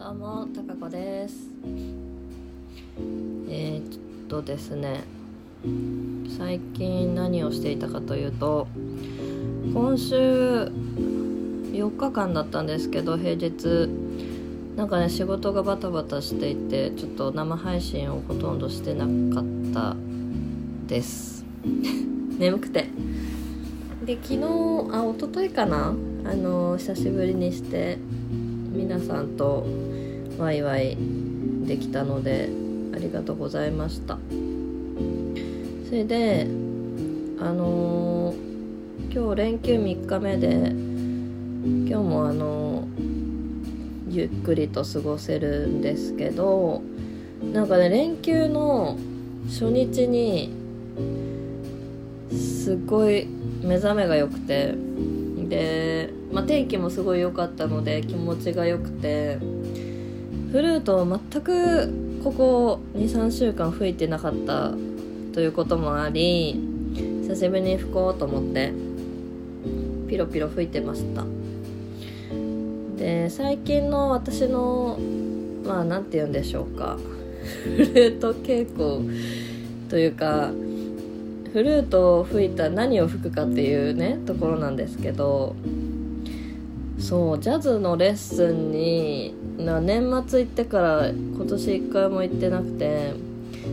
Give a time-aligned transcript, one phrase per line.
[0.00, 1.50] どうも、たかこです。
[3.50, 5.02] えー、っとですね、
[6.38, 8.66] 最近何をしていたかというと、
[9.74, 13.90] 今週4日間だったんですけど、平日、
[14.74, 19.96] なんかね、仕事がバタバタしていて、ちょっと生配信をほとんどしてなかった
[20.88, 21.44] です。
[22.40, 22.86] 眠くて。
[24.06, 24.44] で、昨日、
[24.92, 25.94] あ、一昨日かな？
[26.24, 27.98] あの、久しぶりにして、
[28.72, 29.66] 皆さんと
[30.38, 30.96] ワイワイ
[31.66, 32.48] できたので
[32.94, 34.18] ありがとうございました。
[35.88, 36.46] それで
[37.40, 38.50] あのー
[39.12, 40.70] 今日連休3日目で
[41.90, 46.82] 今日もあのーゆっくりと過ごせるんですけど
[47.52, 48.96] なんかね連休の
[49.48, 50.52] 初日に
[52.30, 53.26] すごい
[53.62, 54.74] 目覚めが良くて
[55.48, 59.38] で、まあ、天気もすごい良かったので気持ちが良くて
[60.52, 64.72] フルートを全くここ23週間吹いてなかった
[65.32, 66.60] ということもあり
[67.22, 68.72] 久しぶりに吹こうと思って
[70.08, 71.24] ピロピロ吹いてました。
[72.96, 74.98] で最近の私の
[75.64, 76.98] まあ何て言うんでしょうか
[77.64, 79.02] フルート傾向
[79.88, 80.50] というか
[81.52, 85.56] フルートを吹いた何を吹くかっていうねところなんですけど
[87.00, 93.14] そうジャズのレッスンにな年末行ってから今年1回も行ってなくて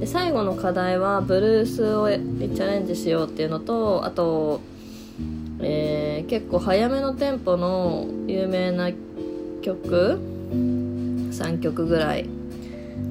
[0.00, 4.60] で最後の課題はブルースをにチャレンジしようっていうのとあと、
[5.60, 8.92] えー結構早めのテンポの有名な
[9.62, 10.20] 曲
[10.52, 12.28] 3曲ぐらい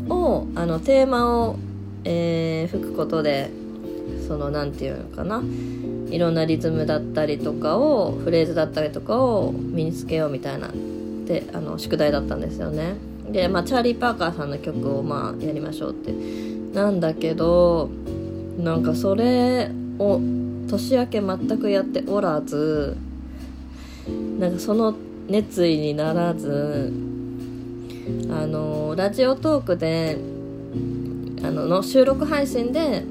[0.08, 1.58] をあのテーマを、
[2.06, 3.52] えー吹くことで
[4.28, 5.44] そのなんていうのかな。
[6.10, 10.72] いろんなリズムだったりとかをフレーズだったりとかを身につけようみたいな
[11.26, 12.96] であの宿題だったんですよね。
[13.32, 16.14] で、まあ、チャーリー・パーカーさんの曲をまあやりましょうって。
[16.74, 17.90] なんだけど
[18.60, 20.20] なんかそれを
[20.68, 22.96] 年明け全くやっておらず
[24.40, 24.96] なんかその
[25.28, 26.94] 熱意にならず
[28.32, 30.18] あのラジオトークで
[31.44, 33.04] あのの収録配信で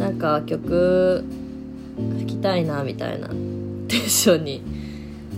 [0.00, 1.24] なんか曲
[2.20, 4.62] 吹きたいなみたいなテンションに、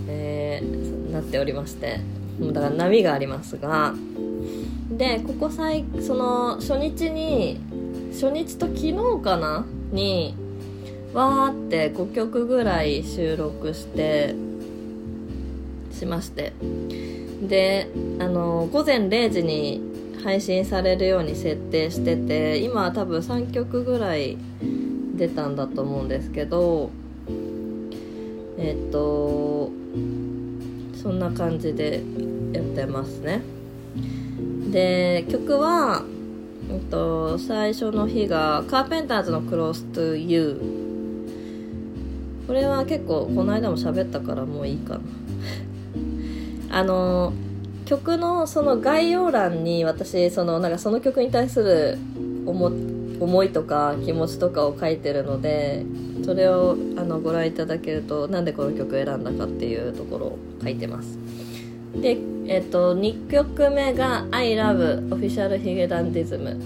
[0.07, 1.99] えーなっておりまして。
[2.39, 3.93] もうだから波がありますが。
[4.89, 7.59] でここ最その初日に
[8.11, 8.93] 初日と昨日
[9.23, 9.65] かな？
[9.91, 10.33] に
[11.13, 14.33] わーって5曲ぐらい収録して
[15.91, 16.53] しまして。
[17.47, 19.92] であの午前0時に
[20.23, 24.37] 配信されるように設定してて今は多分3曲ぐらい
[25.15, 26.89] 出たんだと思うんですけど
[28.57, 29.69] えっと
[31.01, 32.01] そんな感じで
[32.53, 33.41] やってますね。
[34.71, 36.03] で曲は、
[36.71, 40.61] えっと、最初の日がカーペンターズの「Close to You」
[42.47, 45.01] これは結構この間も喋ったからもういいかな。
[46.79, 47.33] あの
[47.85, 51.97] 曲のその概要欄に私そのなんかその曲に対する
[52.45, 52.71] 思
[53.19, 55.85] 思いとか気持ちとかを書いてるので
[56.25, 61.17] それをあのご覧いただけるとなんでこの曲を選んだかっていうところを書いてます。
[61.95, 62.17] で、
[62.47, 66.59] えっと2曲目が「ILOVE オフィシャルヒゲダンディズム」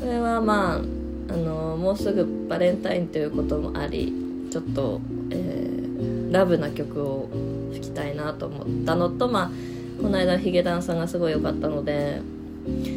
[0.00, 4.12] これはまああのもうすぐバレンタインということもあり
[4.50, 5.00] ちょっと、
[5.30, 5.78] えー
[6.30, 7.28] ラブな曲を
[7.72, 9.50] 吹きたいなと思ったのとまあ
[10.00, 12.20] この間ヒゲダンさんがすごい良かったので。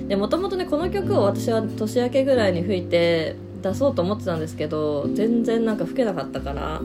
[0.07, 6.81] でもともとねこの曲を私は年明けぐらいに吹いて出そうと思ってたんですけど全然なんか吹けなかったから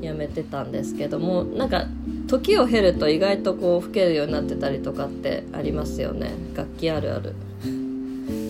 [0.00, 1.86] やめてたんですけどもなんか
[2.28, 6.30] 時を経ると意外とこう吹けるようになってたりとかってありますよね。
[6.54, 7.34] 楽器あるある。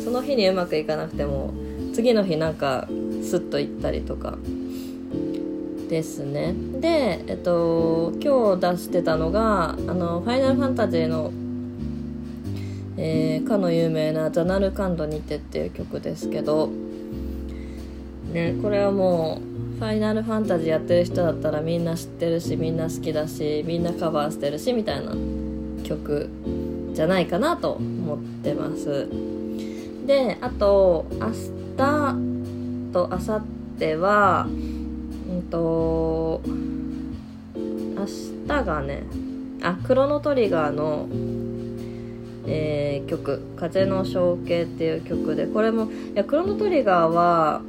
[0.05, 1.55] その日にうまくいかなくても
[1.95, 2.87] 次の日なんか
[3.23, 4.37] スッといったりとか。
[5.91, 6.55] ですね。
[6.81, 11.33] でえっと今日出してたのがあのファイナルファンタジーの
[12.97, 16.71] えーかの有名な「ザナルカンドにて」っていう曲ですけど
[18.33, 19.41] ねこれはも
[19.77, 25.13] うファイナルファンタジーやってる人だったらみんな知ってるしみんな好きだしみんなカバーしてるしみたいな
[25.83, 26.29] 曲
[26.93, 29.09] じゃないかなと思ってます。
[30.07, 31.33] であと明
[31.77, 32.15] 日
[32.93, 33.41] と明後
[33.79, 34.47] 日は
[35.31, 38.07] うんと明
[38.47, 39.05] 日がね
[39.63, 41.09] あクロノトリガーの
[42.47, 47.63] えー曲「風の象形」っていう曲でこれもいやクロノトリガーは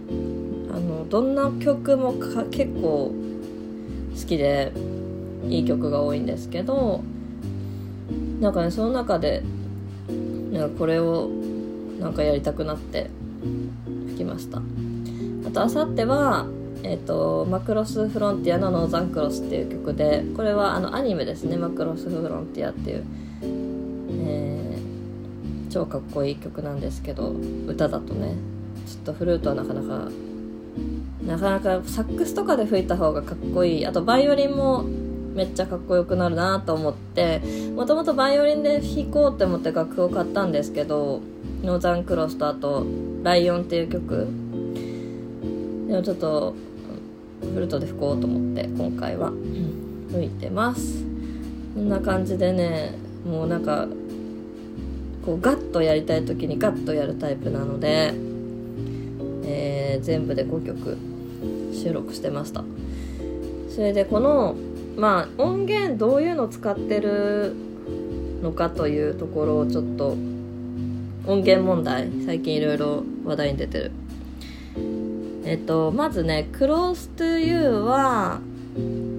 [0.74, 3.14] あのどんな曲もか結構
[4.16, 4.72] 好きで
[5.48, 7.02] いい曲が多いんですけど
[8.40, 9.44] なんかねその中で
[10.52, 11.30] なんかこれを
[12.00, 13.10] なんかやりたくなって
[14.08, 14.62] 吹きました。
[15.48, 16.48] あとあさっては
[16.84, 23.04] えーと、マクロスフロンティアの「ノーザンクロス」っていう曲でこれはあのアニメですねマクロスフロンティアっていう、
[24.12, 27.34] えー、超かっこいい曲なんですけど
[27.68, 28.36] 歌だとね。
[28.88, 30.10] ちょっとフルートはなかなか
[31.26, 33.86] なかなかサックスとかで吹いた方がかっこいい。
[33.86, 37.42] あとバイオリンもめっちゃかっこよくなるなと思って
[37.74, 41.22] もともとバイオリンで弾こうって思って楽譜を買ったんですけど
[41.64, 42.86] 「ノーザンクロス」とあと
[43.24, 44.28] 「ライオン」っていう曲。
[45.88, 46.56] でもちょっと
[47.42, 49.32] フルートで吹こうと思って今回は。
[50.12, 51.04] 吹いてます。
[51.74, 52.94] こんな感じでね
[53.26, 53.88] もうなんか
[55.26, 58.14] こうガッとやりたい時にガッとやるタイプなので、
[59.46, 60.98] えー、全部で5曲
[61.74, 62.64] 収録してました。
[63.70, 64.56] それでこの
[64.98, 67.56] まあ音源どういうの使ってる
[68.42, 70.10] のかというところをちょっと
[71.26, 73.92] 音源問題最近いろいろ話題に出てる。
[75.44, 78.42] えっと、まずね、Close to You は、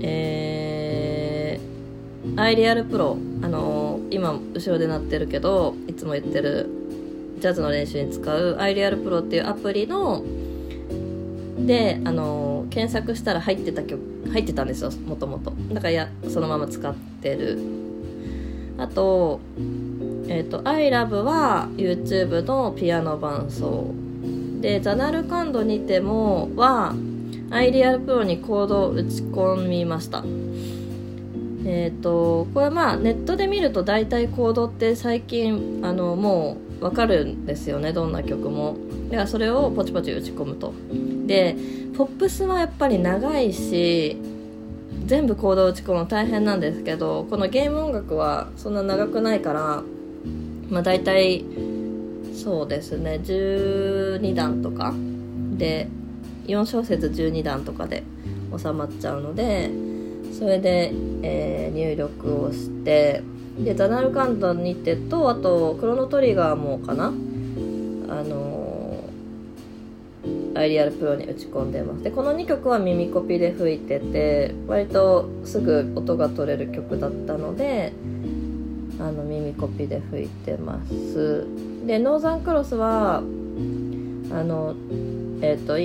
[0.01, 6.69] えー、アイリアルプロ、あの、今後ろで鳴ってるけど、いつも言ってる
[7.41, 10.23] ジャズの練習に使うアイリアルプロっていうアプリの、
[11.59, 15.53] で、あの、検索したら入ってた曲、入ってたんですよ、もともと。
[15.73, 17.59] だからや、そのまま使ってる。
[18.79, 19.41] あと、
[20.29, 23.93] えっ、と、iLove は YouTube のピアノ伴奏。
[24.63, 26.95] でザナルカンドにてもは
[27.51, 30.25] アイリアルプロにコードを打ち込みました。
[31.65, 38.77] えっ、ー、とこれまあネットで見ると大体コードって最近あのもうわかるんですよねどんな曲も。
[39.11, 40.73] だからそれをポチポチ打ち込むと。
[41.27, 41.57] で
[41.97, 44.17] ポップスはやっぱり長いし
[45.05, 49.83] 全部コードを打ち込むの大変なんですけどこのゲーム音楽はそんな長くないから
[50.71, 51.45] まあ大体
[52.43, 53.21] そうですね。
[53.23, 54.93] 12段とか
[55.57, 55.87] で
[56.47, 58.03] 4小節12段とかで
[58.57, 59.71] 収まっちゃうので
[60.37, 60.93] それで、
[61.23, 63.23] えー、入力をして
[63.61, 67.07] でザナルカントにてとあとクロノトリガーもかな？
[67.07, 67.11] あ
[68.25, 72.03] のー、アイリアルプロに打ち込んでます。
[72.03, 77.93] でこの2曲は耳コピで吹いてて割とすぐ音が取れる曲だったので
[78.99, 81.47] あの耳コピで吹いてます。
[81.87, 84.75] でノーザンクロスはあの
[85.41, 85.79] えっ、ー、と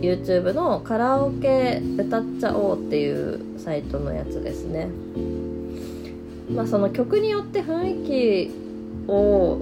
[0.00, 4.88] YouTube のカラオケ歌っちゃおうっていうサイトのやつですね。
[6.54, 8.50] まあその曲によって雰囲気
[9.08, 9.60] を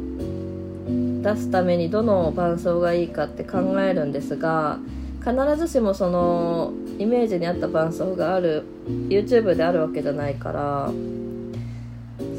[1.22, 4.78] 出すためにどの伴奏がいいかって考えるんですが
[5.20, 8.64] 必ずしもそのイメージに合った伴奏がある
[9.08, 10.90] YouTube であるわけじゃないから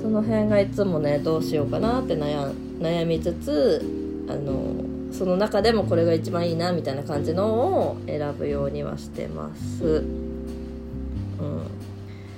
[0.10, 7.46] その辺がいつもねどうしようかなって悩悩みつつあのその中でもこれが一番いいなみたいな感じの
[7.92, 10.04] を選ぶようにはしてます。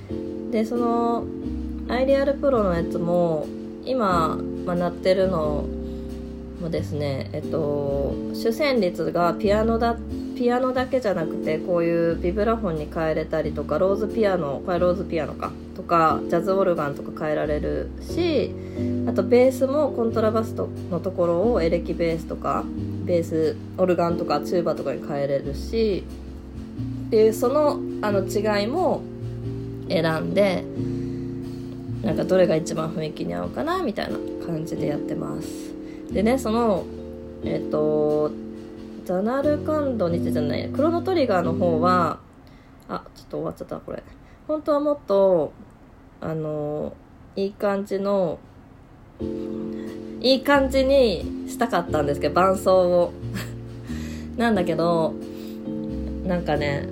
[0.10, 1.24] うん、でその
[1.88, 3.48] アイリアルプロのやつも
[3.86, 5.64] 今、まあ、鳴ってるの
[6.62, 9.96] もですねえっと主旋律がピアノだ
[10.42, 18.52] ピアノだけじゃなくてこういうビブラフォンに変えれたりとかローズピアノこれローズピアノかとかジャズオルガンとか変えられるし
[19.08, 20.54] あとベースもコントラバス
[20.90, 22.66] のところをエレキベースとか
[23.06, 26.04] ベースオルガンとかチューバとかに変えれるし
[27.12, 29.04] でそのあの違いも
[29.90, 30.64] 選んで
[32.04, 35.48] なんかどれが一番雰囲気に合うかなみたいな感じでやってます。
[36.12, 36.84] でねその
[37.44, 38.32] えっ、ー、と
[39.12, 42.20] ザナルカンドにてじゃないクロノトリガーの方は
[42.88, 44.02] あちょっと終わっちゃったこれ。
[44.48, 45.52] 本当はもっと
[46.22, 46.94] あの
[47.36, 48.40] いい感じの
[50.22, 53.14] いい感じにしたかったんですけど伴奏を。
[54.38, 55.14] なんだけど
[56.26, 56.88] なんかね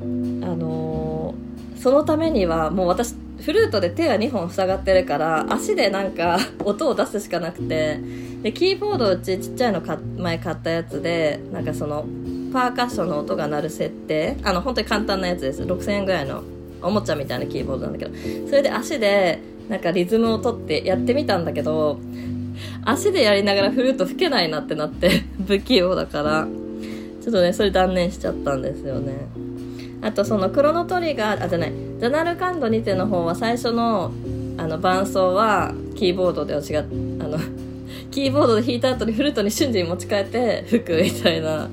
[0.00, 0.04] あ
[0.46, 1.32] の、
[1.76, 8.00] そのためにはもう私フルートで手が2本塞がってるから足でなんか音を出すしかなくて
[8.46, 9.82] でキーボードうちちっちゃいの
[10.18, 12.06] 前買ったやつでなんかその
[12.52, 14.36] パーカッションの音が鳴る設定。
[14.44, 15.64] あの本当に簡単なやつです。
[15.64, 16.44] 6000円ぐらいの
[16.80, 18.14] おもちゃみたいなキーボードなんだけど。
[18.46, 21.98] それで足でなんかリズムを取ってやってみたんだけど
[22.84, 26.46] 足でやりながらフルート吹けないなってなって 不器用だから。
[27.20, 29.26] ちょっとねそれ断念しちゃったんですよね。
[30.02, 31.72] あとそのクロノトリガーあじゃない。
[31.98, 34.12] ザナルカンド2手の方は最初の
[34.56, 36.82] あの伴奏はキーボードで違あ
[37.28, 37.65] の
[38.16, 41.68] キーボードで弾いた後にフルートに瞬時に持ち替えて吹くみたいな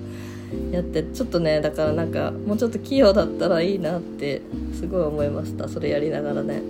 [0.73, 4.41] やってちょっとねだからなんかもうちょっと器用だったらいいなって
[4.77, 5.69] すごい思いました。
[5.69, 6.61] それやりながらね。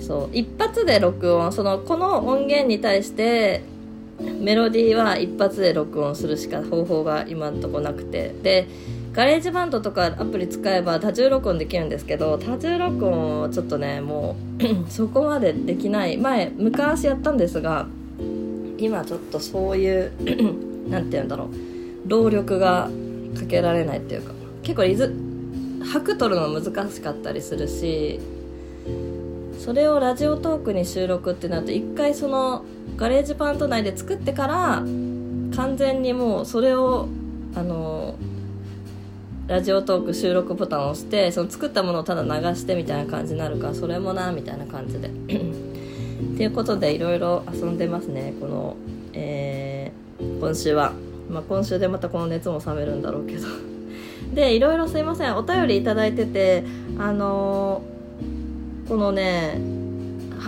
[0.00, 0.34] そう。
[0.34, 3.62] 一発で録音そのこの音源に対して
[4.40, 8.34] メロディーは一発で録音するしか方法が今んとこなくて。
[8.42, 8.66] で
[9.14, 16.16] ガレージバンドとかアプリ使えば多重録音できるんですけど多重録音はちょっとねもう そこまでできない。
[16.16, 17.86] 前昔やったんですが
[18.76, 20.10] 今ちょっとそういう
[20.90, 21.48] 何て言うんだろう。
[22.08, 22.90] 労力が
[23.38, 24.32] かけられないっていうか。
[24.64, 25.14] 結構リズ
[25.84, 28.18] 拍取るの難しかったりするし
[29.58, 32.64] それをラジオトークに収録ってなると一回その
[32.96, 34.82] ガレージバンド内で作ってから
[35.54, 37.08] 完全にもうそれを
[37.54, 38.16] あの
[39.46, 45.10] ラジオトーク収録ボタンを押してその作ったものをただ流してみたいな感じになるからそれもなみたいな感じで。
[46.24, 48.34] っていうことでいろいろ遊んでますね。
[48.40, 48.76] この、
[49.12, 50.92] えー、今週は、
[51.28, 53.46] まあ、今週でまたこの熱も冷めるんだろうけど。
[54.32, 55.36] でいろいろすいません。
[55.36, 56.64] お便り頂いてて
[56.98, 59.60] あのー、このね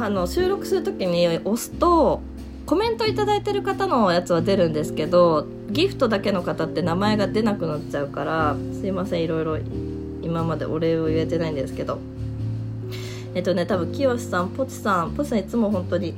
[0.00, 2.20] あの収録する時に押すと
[2.64, 9.58] コメント頂いてる方のやつは出るんですけどギフトだけの方って名前が出なくなっちゃうからすいませんいろいろ
[10.22, 11.98] 今までお礼を言えてないんですけど。
[13.34, 16.14] えっとね多分清さんポチさんポチさんいつも本当に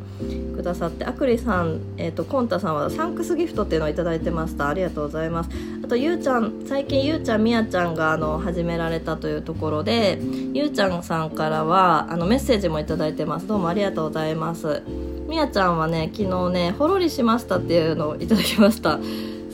[0.54, 4.68] くださってあくりさん、えっと、コンタさんはサンクスギフトっていうのを頂いてました。
[4.68, 5.50] ありがとうございます。
[5.84, 10.20] あとゆうちゃん最近ゆうちゃんみやちゃんがあの始められたというところで
[10.54, 13.48] ゆうちゃんさんからはあのメッセージも頂いてます。
[13.48, 14.82] どうもありがとうございます。
[15.28, 19.00] みやちゃんはね昨日ねほろりしましたっていうのをいただきました。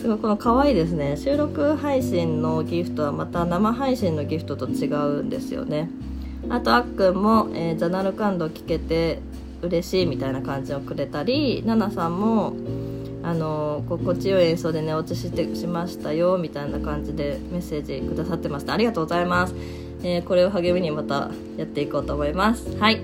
[0.05, 1.17] すごいこの可愛いですね。
[1.17, 5.89] 収録配信のギフトはまた生配信のギフトと違うんですよね。
[6.51, 9.21] あとあっくんも、えー、ジャナル感動聞けて
[9.63, 12.53] 嬉しいみたいな感じをくれたりナナさんも
[13.23, 18.75] あの心地よい演奏で寝落ちしてしましたよみたいな感じでメッセージくださってました。
[18.75, 19.55] ありがとうございます、
[20.03, 22.77] えー、これを励みにまたやっていこうと思います。
[22.77, 23.03] はい。